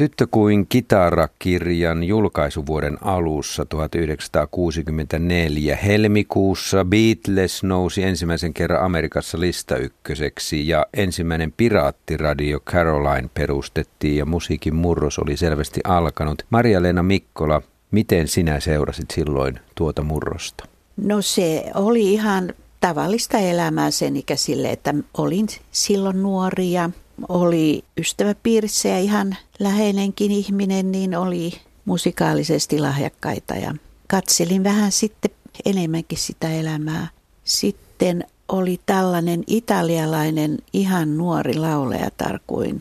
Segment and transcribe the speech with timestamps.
[0.00, 11.52] Tyttö kuin kitarakirjan julkaisuvuoden alussa 1964 helmikuussa Beatles nousi ensimmäisen kerran Amerikassa listaykköseksi ja ensimmäinen
[11.56, 16.42] piraattiradio Caroline perustettiin ja musiikin murros oli selvästi alkanut.
[16.50, 20.64] Maria-Leena Mikkola, miten sinä seurasit silloin tuota murrosta?
[20.96, 26.90] No se oli ihan tavallista elämää sen ikäisille, että olin silloin nuori ja
[27.28, 31.52] oli ystäväpiirissä ja ihan läheinenkin ihminen, niin oli
[31.84, 33.74] musikaalisesti lahjakkaita ja
[34.08, 35.30] katselin vähän sitten
[35.64, 37.08] enemmänkin sitä elämää.
[37.44, 42.78] Sitten oli tällainen italialainen ihan nuori laulajatar kuin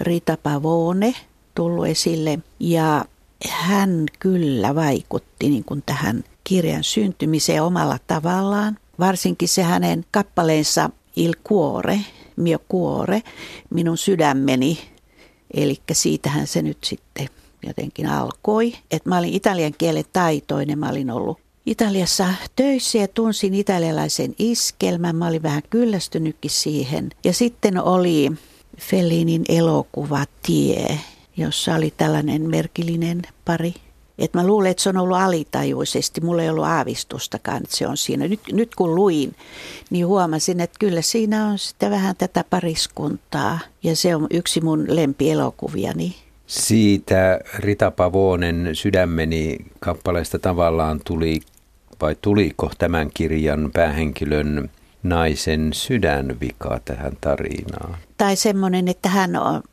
[0.00, 1.14] Rita Pavone
[1.54, 3.04] tullut esille ja
[3.50, 8.78] hän kyllä vaikutti niin kuin tähän kirjan syntymiseen omalla tavallaan.
[8.98, 12.00] Varsinkin se hänen kappaleensa Il Cuore,
[12.36, 13.22] mio cuore,
[13.70, 14.93] minun sydämeni.
[15.54, 17.28] Eli siitähän se nyt sitten
[17.66, 18.74] jotenkin alkoi.
[18.90, 25.16] Että mä olin italian kielen taitoinen, mä olin ollut Italiassa töissä ja tunsin italialaisen iskelmän.
[25.16, 27.10] Mä olin vähän kyllästynytkin siihen.
[27.24, 28.32] Ja sitten oli
[28.78, 30.98] Fellinin elokuva Tie,
[31.36, 33.74] jossa oli tällainen merkillinen pari
[34.18, 36.20] et mä luulen, että se on ollut alitajuisesti.
[36.20, 38.28] Mulla ei ollut aavistustakaan, että se on siinä.
[38.28, 39.36] Nyt, nyt kun luin,
[39.90, 43.58] niin huomasin, että kyllä siinä on sitä vähän tätä pariskuntaa.
[43.82, 46.16] Ja se on yksi mun lempielokuviani.
[46.46, 51.40] Siitä Rita Pavonen sydämeni kappaleesta tavallaan tuli,
[52.00, 54.70] vai tuliko tämän kirjan päähenkilön
[55.02, 57.96] naisen sydänvika tähän tarinaan?
[58.16, 59.30] Tai semmoinen, että hän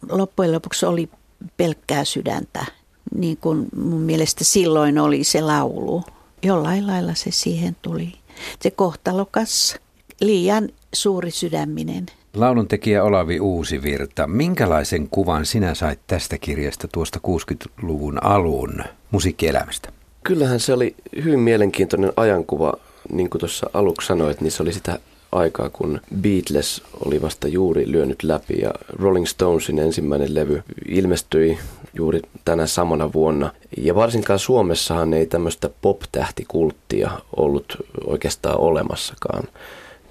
[0.09, 1.09] loppujen lopuksi oli
[1.58, 2.66] pelkkää sydäntä
[3.15, 6.03] niin kuin mun mielestä silloin oli se laulu.
[6.43, 8.13] Jollain lailla se siihen tuli.
[8.59, 9.75] Se kohtalokas,
[10.21, 12.05] liian suuri sydäminen.
[12.33, 19.89] Laulun tekijä Olavi Uusivirta, minkälaisen kuvan sinä sait tästä kirjasta tuosta 60-luvun alun musiikkielämästä?
[20.23, 22.73] Kyllähän se oli hyvin mielenkiintoinen ajankuva,
[23.11, 25.00] niin kuin tuossa aluksi sanoit, niin se oli sitä
[25.31, 31.58] aikaa, kun Beatles oli vasta juuri lyönyt läpi ja Rolling Stonesin ensimmäinen levy ilmestyi
[31.94, 33.52] juuri tänä samana vuonna.
[33.78, 39.44] Ja varsinkaan Suomessahan ei tämmöistä pop-tähtikulttia ollut oikeastaan olemassakaan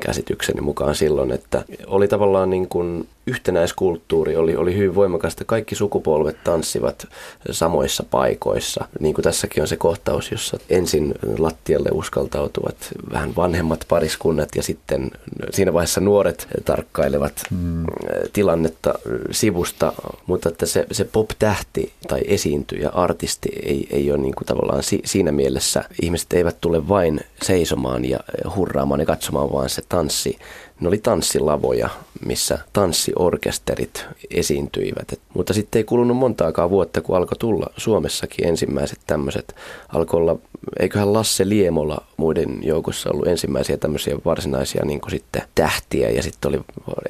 [0.01, 5.45] käsitykseni mukaan silloin, että oli tavallaan niin kuin yhtenäiskulttuuri oli, oli hyvin voimakasta.
[5.45, 7.07] Kaikki sukupolvet tanssivat
[7.51, 8.85] samoissa paikoissa.
[9.01, 12.77] Niin kuin tässäkin on se kohtaus, jossa ensin lattialle uskaltautuvat
[13.13, 15.11] vähän vanhemmat pariskunnat ja sitten
[15.51, 17.85] siinä vaiheessa nuoret tarkkailevat hmm.
[18.33, 18.95] tilannetta
[19.31, 19.93] sivusta.
[20.27, 25.01] Mutta että se, se pop-tähti tai esiintyjä, artisti ei, ei ole niin kuin tavallaan si,
[25.05, 25.85] siinä mielessä.
[26.03, 28.21] Ihmiset eivät tule vain seisomaan ja
[28.57, 30.39] hurraamaan ja katsomaan, vaan se tanssi
[30.81, 31.89] ne oli tanssilavoja,
[32.27, 35.13] missä tanssiorkesterit esiintyivät.
[35.13, 39.55] Et, mutta sitten ei kulunut montaakaan vuotta, kun alkoi tulla Suomessakin ensimmäiset tämmöiset.
[39.89, 40.37] Alkoi olla,
[40.81, 46.61] eiköhän Lasse Liemola muiden joukossa ollut ensimmäisiä tämmöisiä varsinaisia niin sitten tähtiä ja sitten oli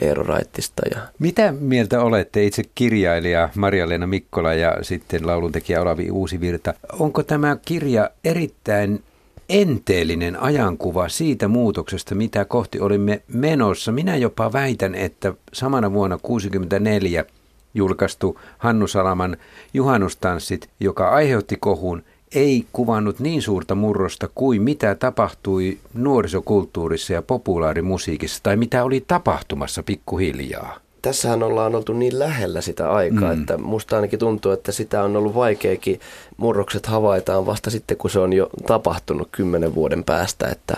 [0.01, 0.83] Eero Raittista.
[0.95, 1.01] Ja...
[1.19, 6.75] Mitä mieltä olette itse kirjailija Maria-Leena Mikkola ja sitten lauluntekijä Olavi Uusivirta?
[6.99, 9.03] Onko tämä kirja erittäin
[9.51, 13.93] enteellinen ajankuva siitä muutoksesta, mitä kohti olimme menossa.
[13.93, 17.25] Minä jopa väitän, että samana vuonna 1964
[17.75, 19.37] julkaistu Hannu Salaman
[19.75, 22.03] juhannustanssit, joka aiheutti kohun,
[22.35, 29.83] ei kuvannut niin suurta murrosta kuin mitä tapahtui nuorisokulttuurissa ja populaarimusiikissa tai mitä oli tapahtumassa
[29.83, 33.41] pikkuhiljaa tässähän ollaan oltu niin lähellä sitä aikaa, mm.
[33.41, 36.01] että musta ainakin tuntuu, että sitä on ollut vaikeakin.
[36.37, 40.75] Murrokset havaitaan vasta sitten, kun se on jo tapahtunut kymmenen vuoden päästä, että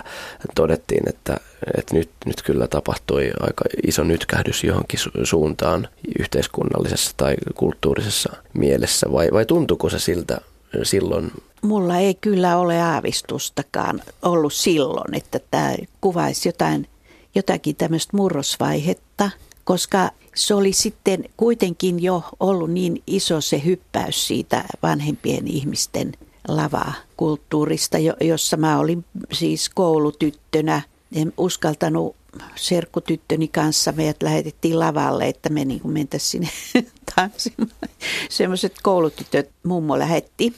[0.55, 1.37] todettiin, että,
[1.77, 5.87] että nyt, nyt kyllä tapahtui aika iso nytkähdys johonkin su- suuntaan
[6.19, 10.37] yhteiskunnallisessa tai kulttuurisessa mielessä, vai, vai tuntuuko se siltä
[10.83, 11.31] silloin?
[11.61, 16.87] Mulla ei kyllä ole aavistustakaan ollut silloin, että tämä kuvaisi jotain,
[17.35, 19.29] jotakin tämmöistä murrosvaihetta–
[19.63, 26.11] koska se oli sitten kuitenkin jo ollut niin iso se hyppäys siitä vanhempien ihmisten
[26.47, 30.81] lavakulttuurista, jossa mä olin siis koulutyttönä.
[31.15, 32.15] En uskaltanut
[32.55, 37.89] serkkutyttöni kanssa, meidät lähetettiin lavalle, että me niin mentäisiin sinne tanssimaan.
[38.29, 40.53] Semmoiset koulutytöt mummo lähetti.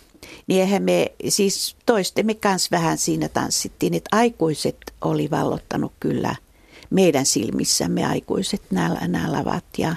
[0.48, 6.36] Niin eihän me siis toistemme kanssa vähän siinä tanssittiin, että aikuiset oli vallottanut kyllä–
[6.90, 9.96] meidän silmissämme aikuiset nämä, nämä lavat ja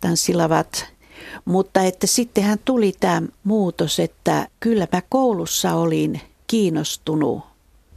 [0.00, 0.86] tanssilavat.
[1.44, 7.42] Mutta että sittenhän tuli tämä muutos, että kyllä mä koulussa olin kiinnostunut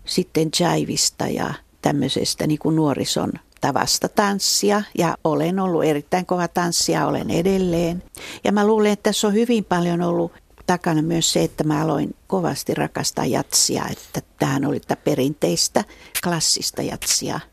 [0.05, 7.07] sitten jaivista ja tämmöisestä niin kuin nuorison tavasta tanssia ja olen ollut erittäin kova tanssia,
[7.07, 8.03] olen edelleen.
[8.43, 10.31] Ja mä luulen, että tässä on hyvin paljon ollut
[10.65, 15.83] takana myös se, että mä aloin kovasti rakastaa jatsia, että tähän oli tätä perinteistä
[16.23, 17.39] klassista jatsia–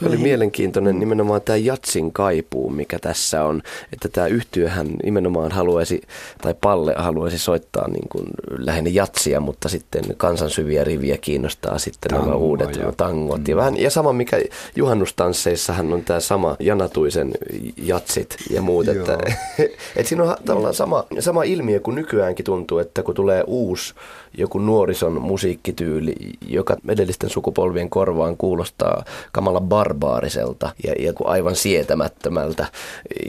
[0.00, 3.62] Tuo oli mielenkiintoinen nimenomaan tämä Jatsin kaipuu, mikä tässä on,
[3.92, 6.02] että tämä yhtiöhän nimenomaan haluaisi,
[6.42, 8.24] tai Palle haluaisi soittaa niin kuin
[8.58, 12.92] lähinnä jatsia, mutta sitten kansansyviä riviä kiinnostaa sitten Tango, nämä uudet ja.
[12.96, 13.38] tangot.
[13.38, 13.44] Mm.
[13.48, 14.36] Ja, vähän, ja sama mikä
[14.76, 17.32] juhannustansseissahan on tämä sama Janatuisen
[17.76, 19.18] jatsit ja muut, että,
[19.96, 23.94] että siinä on tavallaan sama, sama ilmiö kuin nykyäänkin tuntuu, että kun tulee uusi
[24.38, 26.14] joku nuorison musiikkityyli,
[26.48, 32.66] joka edellisten sukupolvien korvaan kuulostaa kamala barbaariselta ja, ja aivan sietämättömältä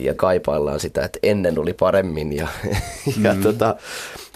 [0.01, 2.47] ja kaipaillaan sitä, että ennen oli paremmin ja,
[3.23, 3.41] ja, mm.
[3.41, 3.75] tota,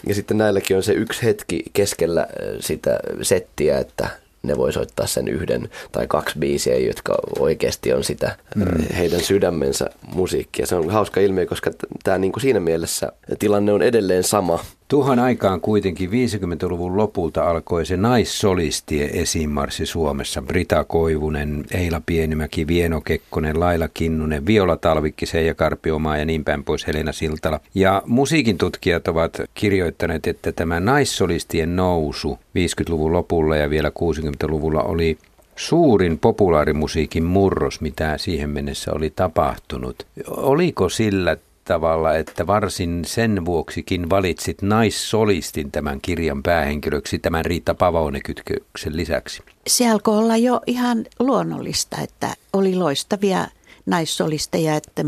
[0.06, 2.26] ja sitten näilläkin on se yksi hetki keskellä
[2.60, 4.08] sitä settiä, että
[4.42, 8.64] ne voi soittaa sen yhden tai kaksi biisiä, jotka oikeasti on sitä mm.
[8.96, 10.66] heidän sydämensä musiikkia.
[10.66, 11.70] Se on hauska ilmiö, koska
[12.04, 14.64] tämä niin kuin siinä mielessä tilanne on edelleen sama.
[14.92, 20.42] Tuohon aikaan kuitenkin 50-luvun lopulta alkoi se naissolistien esimarssi Suomessa.
[20.42, 26.64] Brita Koivunen, Eila Pienimäki, Vieno Kekkonen, Laila Kinnunen, Viola Talvikki, Seija Karpiomaa ja niin päin
[26.64, 27.60] pois Helena Siltala.
[27.74, 35.18] Ja musiikin tutkijat ovat kirjoittaneet, että tämä naissolistien nousu 50-luvun lopulla ja vielä 60-luvulla oli
[35.56, 40.06] suurin populaarimusiikin murros, mitä siihen mennessä oli tapahtunut.
[40.28, 48.96] Oliko sillä tavalla, että varsin sen vuoksikin valitsit naissolistin tämän kirjan päähenkilöksi tämän Riitta Pavaone-kytköksen
[48.96, 49.42] lisäksi?
[49.66, 53.46] Se alkoi olla jo ihan luonnollista, että oli loistavia
[53.86, 55.04] naissolisteja, että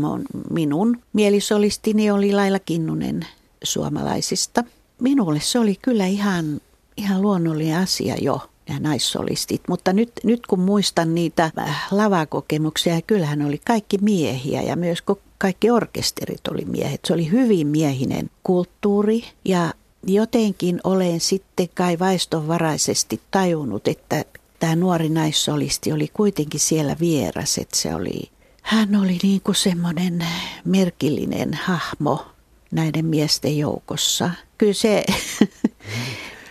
[0.49, 3.25] minun mielisolistini oli Laila Kinnunen
[3.63, 4.63] suomalaisista.
[5.01, 6.61] Minulle se oli kyllä ihan,
[6.97, 9.61] ihan luonnollinen asia jo ja naissolistit.
[9.67, 11.51] Mutta nyt, nyt kun muistan niitä
[11.91, 15.01] lavakokemuksia, kyllähän oli kaikki miehiä ja myös
[15.37, 16.99] kaikki orkesterit oli miehet.
[17.07, 19.73] Se oli hyvin miehinen kulttuuri ja
[20.07, 24.25] jotenkin olen sitten kai vaistonvaraisesti tajunnut, että
[24.59, 28.29] tämä nuori naissolisti oli kuitenkin siellä vieras, että se oli,
[28.61, 30.25] hän oli niin kuin semmoinen
[30.65, 32.25] merkillinen hahmo
[32.71, 34.31] näiden miesten joukossa.
[34.57, 35.03] Kyllä se,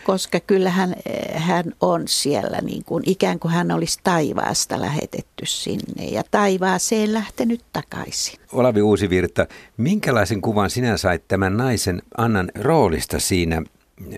[0.05, 6.05] koska kyllähän eh, hän on siellä niin kuin ikään kuin hän olisi taivaasta lähetetty sinne
[6.05, 8.39] ja taivaaseen lähtenyt takaisin.
[8.53, 9.47] Olavi Uusivirta,
[9.77, 13.61] minkälaisen kuvan sinä sait tämän naisen Annan roolista siinä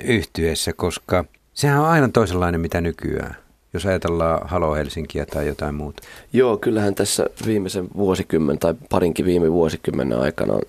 [0.04, 3.36] yhtyessä, koska sehän on aivan toisenlainen mitä nykyään
[3.74, 6.04] jos ajatellaan Halo Helsinkiä tai jotain muuta?
[6.34, 10.62] Joo, kyllähän tässä viimeisen vuosikymmen tai parinkin viime vuosikymmenen aikana on,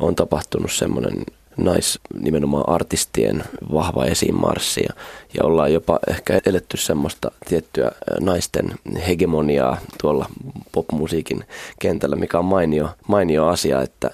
[0.00, 1.24] on tapahtunut semmoinen
[1.56, 5.02] nais, nimenomaan artistien vahva esimarssi ja,
[5.34, 8.74] ja ollaan jopa ehkä eletty semmoista tiettyä naisten
[9.06, 10.26] hegemoniaa tuolla
[10.72, 11.44] popmusiikin
[11.78, 14.10] kentällä, mikä on mainio, mainio asia, että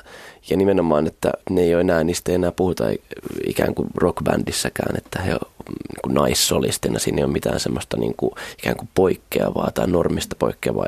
[0.50, 2.84] ja nimenomaan, että ne ei ole enää, niistä ei enää puhuta
[3.46, 8.32] ikään kuin rockbändissäkään, että he niin kuin naissolistina, siinä ei ole mitään semmoista niin kuin,
[8.58, 10.86] ikään kuin poikkeavaa tai normista poikkeavaa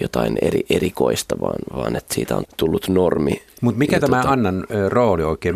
[0.00, 3.42] jotain eri, erikoista, vaan, vaan että siitä on tullut normi.
[3.60, 4.32] Mutta mikä ja tämä tota...
[4.32, 5.54] Annan rooli oikein,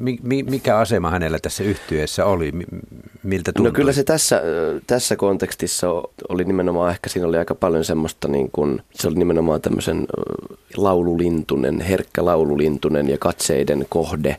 [0.00, 2.52] mi, mi, mikä asema hänellä tässä yhtyessä oli,
[3.22, 3.72] miltä tuntui?
[3.72, 4.42] No kyllä se tässä,
[4.86, 5.88] tässä kontekstissa
[6.28, 10.06] oli nimenomaan, ehkä siinä oli aika paljon semmoista, niin kuin, se oli nimenomaan tämmöisen
[10.76, 14.36] laululintunen, herkkä laululintunen ja katseiden kohde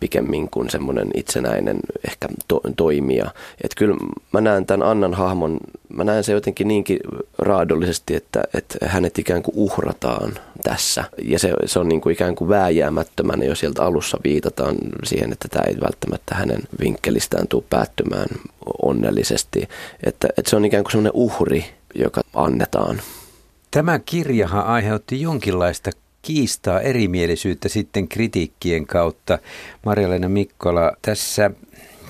[0.00, 1.78] pikemmin kuin semmoinen itsenäinen
[2.08, 3.30] ehkä to, toimija.
[3.64, 3.96] Että kyllä
[4.32, 6.98] mä näen tämän Annan hahmon, mä näen se jotenkin niinkin
[7.38, 11.04] raadollisesti, että, että hänet ikään kuin uhrataan tässä.
[11.22, 15.48] Ja se, se on niin kuin ikään kuin vääjäämättömänä jo sieltä alussa viitataan siihen, että
[15.48, 18.28] tämä ei välttämättä hänen vinkkelistään tule päättymään
[18.82, 19.68] onnellisesti.
[20.04, 21.64] Että, että se on ikään kuin semmoinen uhri,
[21.94, 23.00] joka annetaan.
[23.70, 25.90] Tämä kirjahan aiheutti jonkinlaista
[26.22, 29.38] kiistaa, erimielisyyttä sitten kritiikkien kautta.
[29.84, 31.50] Marja-Leena Mikkola, tässä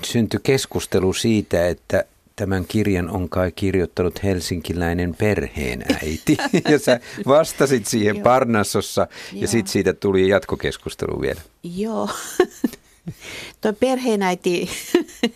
[0.05, 2.03] syntyi keskustelu siitä, että
[2.35, 6.37] tämän kirjan on kai kirjoittanut helsinkiläinen perheenäiti.
[6.69, 11.41] Ja sä vastasit siihen Parnassossa ja sitten siitä tuli jatkokeskustelu vielä.
[11.63, 12.09] Joo.
[13.61, 14.69] Tuo perheenäiti,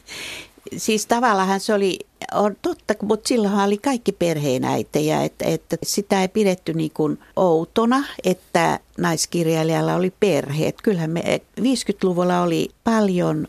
[0.77, 1.99] siis tavallaan se oli
[2.33, 8.03] on totta, mutta silloin oli kaikki perheenäitejä, että, että sitä ei pidetty niin kuin outona,
[8.23, 10.73] että naiskirjailijalla oli perhe.
[10.83, 13.47] kyllähän me 50-luvulla oli paljon,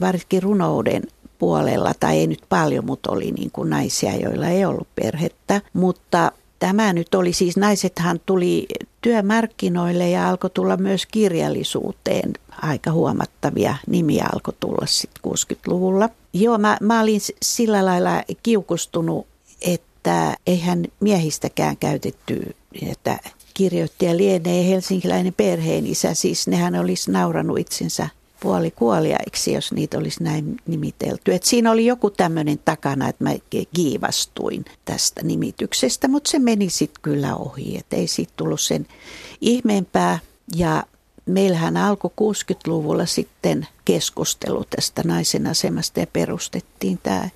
[0.00, 1.02] varsinkin runouden
[1.38, 5.60] puolella, tai ei nyt paljon, mutta oli niin kuin naisia, joilla ei ollut perhettä.
[5.72, 8.66] Mutta tämä nyt oli siis, naisethan tuli
[9.02, 12.32] työmarkkinoille ja alkoi tulla myös kirjallisuuteen.
[12.62, 16.08] Aika huomattavia nimiä alkoi tulla sitten 60-luvulla.
[16.32, 19.26] Joo, mä, mä olin sillä lailla kiukustunut,
[19.60, 22.56] että eihän miehistäkään käytetty,
[22.90, 23.18] että
[23.54, 28.08] kirjoittaja lienee helsinkiläinen perheen isä, siis nehän olisi nauranut itsensä
[28.42, 31.34] puolikuoliaiksi, jos niitä olisi näin nimitelty.
[31.34, 33.30] Et siinä oli joku tämmöinen takana, että mä
[33.74, 38.86] kiivastuin tästä nimityksestä, mutta se meni sitten kyllä ohi, että ei siitä tullut sen
[39.40, 40.18] ihmeempää.
[40.56, 40.84] Ja
[41.26, 47.28] meillähän alkoi 60-luvulla sitten keskustelu tästä naisen asemasta ja perustettiin tämä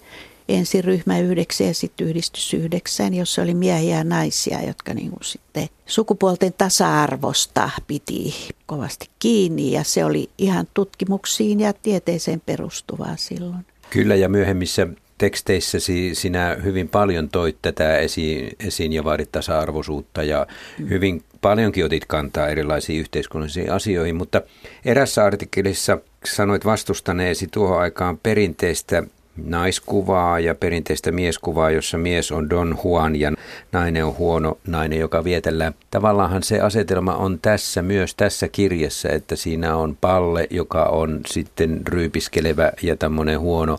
[0.48, 5.24] ensin ryhmä yhdeksän ja sitten yhdistys yhdeksän, jossa oli miehiä ja naisia, jotka niin kuin
[5.24, 8.34] sitten sukupuolten tasa-arvosta piti
[8.66, 13.66] kovasti kiinni ja se oli ihan tutkimuksiin ja tieteeseen perustuvaa silloin.
[13.90, 14.88] Kyllä ja myöhemmissä
[15.18, 20.46] teksteissäsi sinä hyvin paljon toit tätä esiin, esiin ja vaadit tasa-arvoisuutta ja
[20.78, 20.88] mm.
[20.88, 24.42] hyvin paljonkin otit kantaa erilaisiin yhteiskunnallisiin asioihin, mutta
[24.84, 29.02] erässä artikkelissa sanoit vastustaneesi tuohon aikaan perinteistä
[29.44, 33.32] naiskuvaa ja perinteistä mieskuvaa, jossa mies on Don Juan ja
[33.72, 35.74] nainen on huono nainen, joka vietellään.
[35.90, 41.80] Tavallaanhan se asetelma on tässä myös tässä kirjassa, että siinä on palle, joka on sitten
[41.88, 43.78] ryypiskelevä ja tämmöinen huono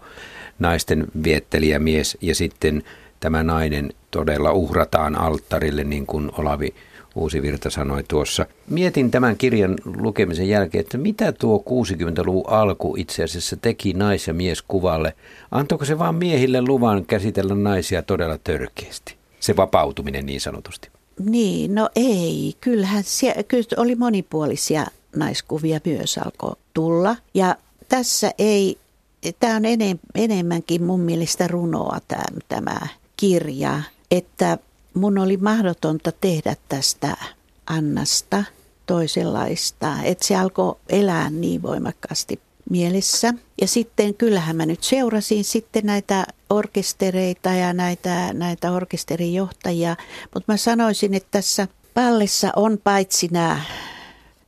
[0.59, 2.83] naisten viettelijä mies ja sitten
[3.19, 6.73] tämä nainen todella uhrataan alttarille, niin kuin Olavi
[7.17, 8.45] Uusi Virta sanoi tuossa.
[8.69, 14.33] Mietin tämän kirjan lukemisen jälkeen, että mitä tuo 60-luvun alku itse asiassa teki nais- ja
[14.33, 15.13] mieskuvalle.
[15.51, 19.15] Antoiko se vain miehille luvan käsitellä naisia todella törkeästi?
[19.39, 20.89] Se vapautuminen niin sanotusti.
[21.19, 22.53] Niin, no ei.
[22.61, 27.15] Kyllähän siellä, kyllä oli monipuolisia naiskuvia myös alkoi tulla.
[27.33, 27.55] Ja
[27.89, 28.77] tässä ei,
[29.39, 29.63] tämä on
[30.15, 32.79] enemmänkin mun mielestä runoa tämä, tämä
[33.17, 33.81] kirja,
[34.11, 34.57] että
[34.97, 37.17] mun oli mahdotonta tehdä tästä
[37.67, 38.43] Annasta
[38.85, 42.39] toisenlaista, että se alkoi elää niin voimakkaasti
[42.69, 43.33] mielessä.
[43.61, 49.95] Ja sitten kyllähän mä nyt seurasin sitten näitä orkestereita ja näitä, näitä orkesterijohtajia,
[50.33, 53.61] mutta mä sanoisin, että tässä pallessa on paitsi nämä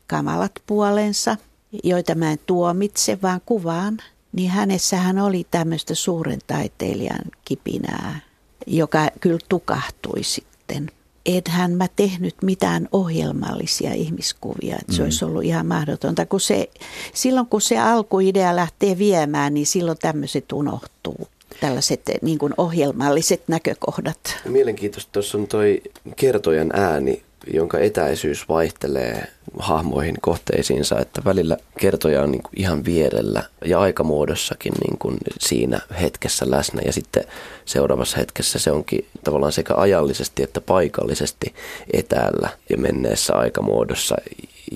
[0.07, 1.37] kamalat puolensa,
[1.83, 3.97] joita mä en tuomitse, vaan kuvaan,
[4.31, 8.28] niin hänessähän oli tämmöistä suuren taiteilijan kipinää
[8.67, 10.91] joka kyllä tukahtui sitten.
[11.25, 15.03] Enhän mä tehnyt mitään ohjelmallisia ihmiskuvia, että se mm.
[15.03, 16.25] olisi ollut ihan mahdotonta.
[16.25, 16.69] Kun se,
[17.13, 21.27] silloin kun se alkuidea lähtee viemään, niin silloin tämmöiset unohtuu
[21.59, 24.37] tällaiset niin kuin ohjelmalliset näkökohdat.
[24.45, 25.81] Mielenkiintoista tuossa on toi
[26.15, 27.23] kertojan ääni
[27.53, 29.27] jonka etäisyys vaihtelee
[29.59, 35.79] hahmoihin kohteisiinsa, että välillä kertoja on niin kuin ihan vierellä ja aikamuodossakin niin kuin siinä
[36.01, 36.81] hetkessä läsnä.
[36.85, 37.23] Ja sitten
[37.65, 41.53] seuraavassa hetkessä se onkin tavallaan sekä ajallisesti että paikallisesti
[41.93, 44.15] etäällä ja menneessä aikamuodossa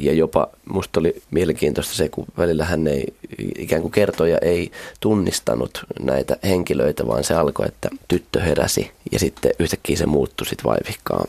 [0.01, 3.13] ja jopa musta oli mielenkiintoista se, kun välillä hän ei,
[3.57, 9.51] ikään kuin kertoja ei tunnistanut näitä henkilöitä, vaan se alkoi, että tyttö heräsi ja sitten
[9.59, 11.27] yhtäkkiä se muuttui sitten vaivihkaan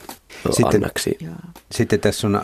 [0.51, 1.19] sitten, annaksi.
[1.73, 2.43] Sitten tässä on äh,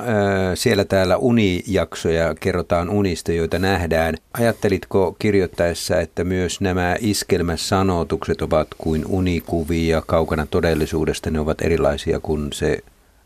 [0.54, 4.14] siellä täällä unijaksoja, kerrotaan unista, joita nähdään.
[4.32, 12.52] Ajattelitko kirjoittaessa, että myös nämä iskelmäsanotukset ovat kuin unikuvia kaukana todellisuudesta, ne ovat erilaisia kuin
[12.52, 12.78] se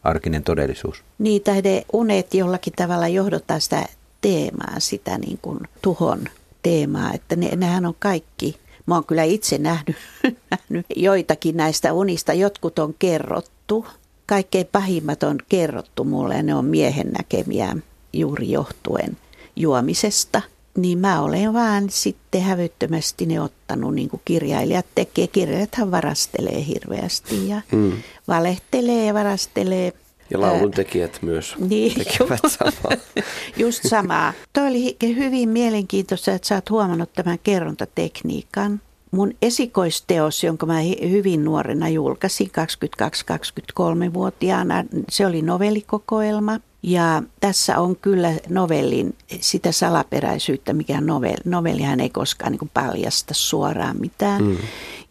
[0.05, 1.03] arkinen todellisuus.
[1.19, 3.87] Niitä ne unet jollakin tavalla johdottaa sitä
[4.21, 6.29] teemaa, sitä niin kuin tuhon
[6.63, 8.57] teemaa, että ne, nehän on kaikki.
[8.87, 9.97] Mä oon kyllä itse nähnyt,
[10.51, 13.87] nähnyt joitakin näistä unista, jotkut on kerrottu.
[14.27, 17.77] Kaikkein pahimmat on kerrottu mulle ja ne on miehen näkemiä
[18.13, 19.17] juuri johtuen
[19.57, 20.43] juomisesta–
[20.77, 25.27] niin mä olen vaan sitten hävyttömästi ne ottanut, niin kuin kirjailijat tekee.
[25.27, 27.93] Kirjailijathan varastelee hirveästi ja mm.
[28.29, 29.93] valehtelee ja varastelee.
[30.31, 32.97] Ja lauluntekijät myös niin, tekevät samaa.
[33.57, 34.33] Just samaa.
[34.53, 38.81] Toi oli hyvin mielenkiintoista, että sä oot huomannut tämän kerrontatekniikan.
[39.11, 48.33] Mun esikoisteos, jonka mä hyvin nuorena julkaisin, 22-23-vuotiaana, se oli novellikokoelma– ja tässä on kyllä
[48.49, 51.37] novellin sitä salaperäisyyttä, mikä novelli.
[51.45, 54.43] Novellihan ei koskaan niin paljasta suoraan mitään.
[54.43, 54.57] Mm.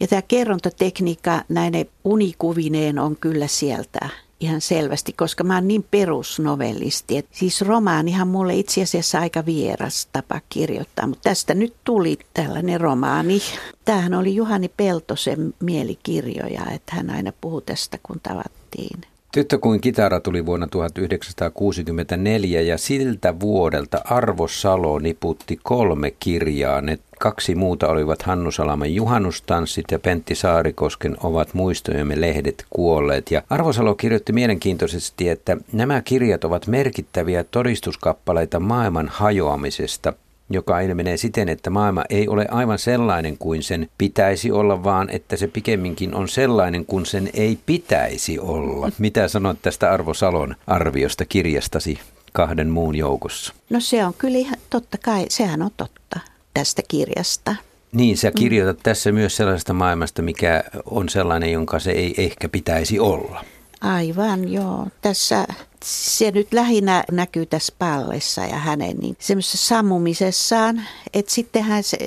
[0.00, 4.08] Ja tämä kerrontatekniikka näine unikuvineen on kyllä sieltä
[4.40, 7.16] ihan selvästi, koska mä oon niin perusnovellisti.
[7.16, 12.80] Et siis romaanihan mulle itse asiassa aika vieras tapa kirjoittaa, mutta tästä nyt tuli tällainen
[12.80, 13.40] romaani.
[13.84, 19.13] Tämähän oli Juhani Peltosen mielikirjoja, että hän aina puhui tästä, kun tavattiin.
[19.34, 26.80] Tyttö kuin kitara tuli vuonna 1964 ja siltä vuodelta Arvo Salo niputti kolme kirjaa.
[26.80, 33.30] Ne kaksi muuta olivat Hannu Salaman juhannustanssit ja Pentti Saarikosken ovat muistojemme lehdet kuolleet.
[33.30, 40.12] Ja Arvo Salo kirjoitti mielenkiintoisesti, että nämä kirjat ovat merkittäviä todistuskappaleita maailman hajoamisesta.
[40.50, 45.36] Joka ilmenee siten, että maailma ei ole aivan sellainen kuin sen pitäisi olla, vaan että
[45.36, 48.90] se pikemminkin on sellainen kuin sen ei pitäisi olla.
[48.98, 51.98] Mitä sanot tästä Arvo Salon arviosta kirjastasi
[52.32, 53.54] kahden muun joukossa?
[53.70, 56.20] No se on kyllä ihan, totta kai, sehän on totta
[56.54, 57.56] tästä kirjasta.
[57.92, 58.82] Niin, sä kirjoitat mm.
[58.82, 63.44] tässä myös sellaisesta maailmasta, mikä on sellainen, jonka se ei ehkä pitäisi olla.
[63.80, 64.86] Aivan, joo.
[65.02, 65.46] Tässä
[65.84, 70.82] se nyt lähinnä näkyy tässä pallessa ja hänen niin semmoisessa sammumisessaan,
[71.14, 71.98] että sittenhän se,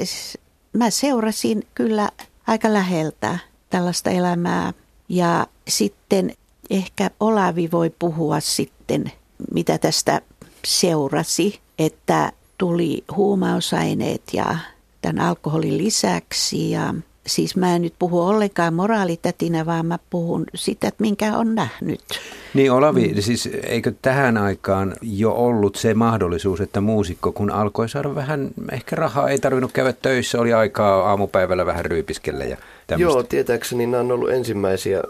[0.73, 2.09] mä seurasin kyllä
[2.47, 4.73] aika läheltä tällaista elämää.
[5.09, 6.33] Ja sitten
[6.69, 9.11] ehkä Olavi voi puhua sitten,
[9.53, 10.21] mitä tästä
[10.65, 14.57] seurasi, että tuli huumausaineet ja
[15.01, 16.93] tämän alkoholin lisäksi ja
[17.27, 21.99] siis mä en nyt puhu ollenkaan moraalitätinä, vaan mä puhun sitä, että minkä on nähnyt.
[22.53, 23.21] Niin Olavi, mm.
[23.21, 28.95] siis eikö tähän aikaan jo ollut se mahdollisuus, että muusikko kun alkoi saada vähän ehkä
[28.95, 32.57] rahaa, ei tarvinnut käydä töissä, oli aikaa aamupäivällä vähän ryypiskellä ja
[32.87, 33.13] tämmöistä.
[33.13, 35.03] Joo, tietääkseni nämä on ollut ensimmäisiä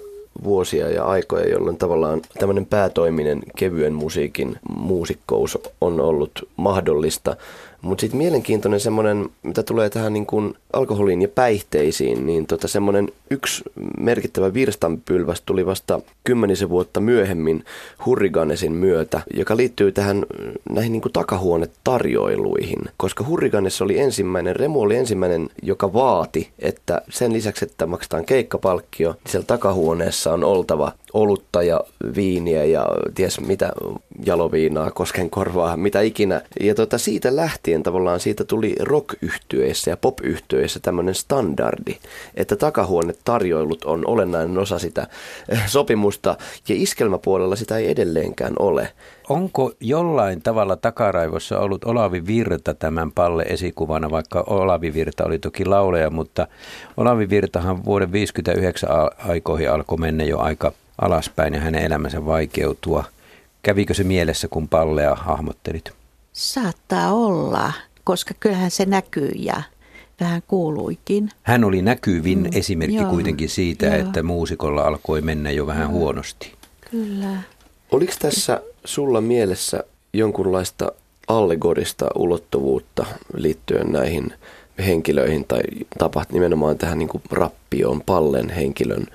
[0.43, 7.36] vuosia ja aikoja, jolloin tavallaan tämmöinen päätoiminen kevyen musiikin muusikkous on ollut mahdollista.
[7.81, 13.10] Mutta sitten mielenkiintoinen semmoinen, mitä tulee tähän niin kuin alkoholiin ja päihteisiin, niin tota semmoinen
[13.29, 13.63] yksi
[14.00, 17.63] merkittävä virstanpylväs tuli vasta kymmenisen vuotta myöhemmin
[18.05, 20.25] Hurriganesin myötä, joka liittyy tähän
[20.69, 22.79] näihin niin takahuonetarjoiluihin.
[22.98, 29.12] Koska Hurriganes oli ensimmäinen, Remu oli ensimmäinen, joka vaati, että sen lisäksi, että maksetaan keikkapalkkio,
[29.12, 31.81] niin siellä takahuoneessa on oltava olutta ja
[32.15, 33.71] viiniä ja ties mitä
[34.25, 36.41] jaloviinaa, koskenkorvaa, mitä ikinä.
[36.59, 39.15] Ja tota, siitä lähtien tavallaan siitä tuli rock
[39.88, 40.17] ja pop
[40.81, 41.97] tämmöinen standardi,
[42.36, 45.07] että takahuonetarjoilut on olennainen osa sitä
[45.50, 46.38] eh, sopimusta
[46.69, 48.91] ja iskelmäpuolella sitä ei edelleenkään ole.
[49.29, 55.65] Onko jollain tavalla takaraivossa ollut Olavi Virta tämän palle esikuvana, vaikka Olavi Virta oli toki
[55.65, 56.47] lauleja, mutta
[56.97, 58.89] Olavi Virtahan vuoden 59
[59.27, 60.71] aikoihin alkoi mennä jo aika
[61.01, 63.04] alaspäin ja hänen elämänsä vaikeutua.
[63.63, 65.92] Kävikö se mielessä, kun pallea hahmottelit?
[66.34, 67.74] Saattaa olla,
[68.04, 69.62] koska kyllähän se näkyy ja
[70.20, 71.30] vähän kuuluikin.
[71.44, 73.96] Hän oli näkyvin mm, esimerkki joo, kuitenkin siitä, joo.
[73.96, 75.92] että muusikolla alkoi mennä jo vähän joo.
[75.92, 76.53] huonosti.
[76.92, 77.42] Kyllä.
[77.92, 79.83] Oliko tässä sulla mielessä
[80.14, 80.92] jonkunlaista
[81.27, 84.33] allegorista ulottuvuutta liittyen näihin
[84.85, 85.61] henkilöihin tai
[86.00, 89.05] tapat nimenomaan tähän niin kuin rappioon, pallen henkilön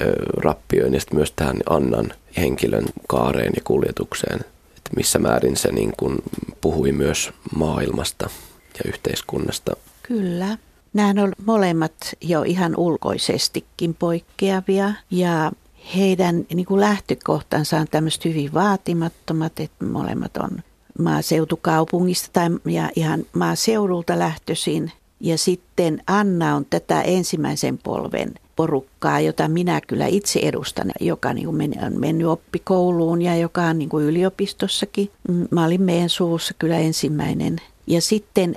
[0.00, 4.40] ö, rappioon ja sitten myös tähän Annan henkilön kaareen ja kuljetukseen,
[4.76, 6.16] että missä määrin se niin kuin
[6.60, 8.30] puhui myös maailmasta
[8.78, 9.76] ja yhteiskunnasta.
[10.02, 10.58] Kyllä.
[10.92, 15.52] Nämä on molemmat jo ihan ulkoisestikin poikkeavia ja
[15.96, 20.62] heidän niin kuin lähtökohtansa on tämmöiset hyvin vaatimattomat, että molemmat on
[20.98, 29.48] maaseutukaupungista tai ja ihan maaseudulta lähtöisin ja sitten Anna on tätä ensimmäisen polven porukkaa, jota
[29.48, 31.48] minä kyllä itse edustan, joka niin
[31.84, 35.10] on mennyt oppikouluun ja joka on niin kuin yliopistossakin.
[35.28, 37.56] Mm, mä olin meidän suvussa kyllä ensimmäinen.
[37.86, 38.56] Ja sitten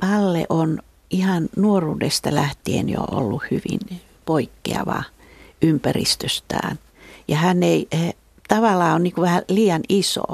[0.00, 0.78] Palle on
[1.10, 5.02] ihan nuoruudesta lähtien jo ollut hyvin poikkeava
[5.62, 6.78] ympäristöstään.
[7.28, 7.88] Ja hän ei
[8.48, 10.24] tavallaan on niin kuin vähän liian iso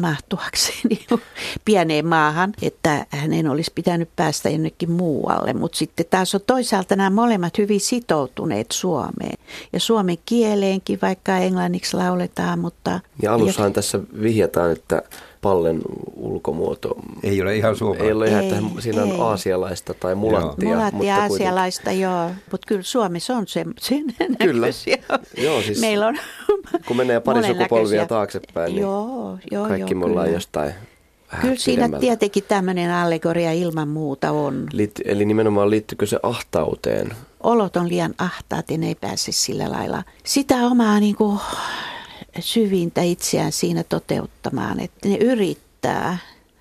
[0.00, 1.06] mahtuakseni
[1.64, 5.52] pieneen maahan, että hänen olisi pitänyt päästä jonnekin muualle.
[5.52, 9.38] Mutta sitten taas on toisaalta nämä molemmat hyvin sitoutuneet Suomeen
[9.72, 12.58] ja suomen kieleenkin, vaikka englanniksi lauletaan.
[12.58, 13.74] Mutta ja alussahan ja...
[13.74, 15.02] tässä vihjataan, että
[15.40, 15.80] pallen
[16.16, 18.06] ulkomuoto ei ole ihan suomalaista.
[18.06, 19.20] Ei ole ihan, että siinä on ei.
[19.20, 20.68] aasialaista tai mulattia.
[20.68, 20.78] Joo.
[20.78, 22.30] Mulattia mutta aasialaista, joo.
[22.50, 24.04] Mutta kyllä Suomessa on se, sen
[24.42, 24.66] Kyllä.
[25.36, 26.18] Joo, siis Meillä on
[26.86, 30.36] kun menee pari sukupolvia taaksepäin, niin joo, joo, kaikki joo, me ollaan kyllä.
[30.36, 30.72] jostain
[31.32, 32.00] Vähän Kyllä siinä pidemmältä.
[32.00, 34.66] tietenkin tämmöinen allegoria ilman muuta on.
[34.72, 37.12] Liitty, eli nimenomaan liittyykö se ahtauteen?
[37.42, 41.38] Olot on liian ahtaat ja ne ei pääse sillä lailla sitä omaa niin kuin,
[42.40, 46.18] syvintä itseään siinä toteuttamaan, että ne yrittää